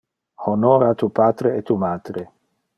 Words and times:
Honora 0.51 0.87
tu 1.01 1.07
patre 1.19 1.53
e 1.59 1.61
tu 1.69 1.75
matre. 1.87 2.23